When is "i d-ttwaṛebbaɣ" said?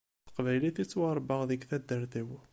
0.83-1.41